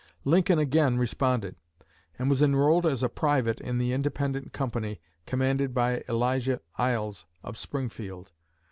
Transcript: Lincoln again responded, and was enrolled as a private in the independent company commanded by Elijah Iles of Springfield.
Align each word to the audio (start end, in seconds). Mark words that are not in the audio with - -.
Lincoln 0.25 0.57
again 0.57 0.97
responded, 0.97 1.57
and 2.17 2.27
was 2.27 2.41
enrolled 2.41 2.87
as 2.87 3.03
a 3.03 3.07
private 3.07 3.61
in 3.61 3.77
the 3.77 3.93
independent 3.93 4.51
company 4.51 4.99
commanded 5.27 5.75
by 5.75 6.03
Elijah 6.09 6.59
Iles 6.75 7.25
of 7.43 7.55
Springfield. 7.55 8.31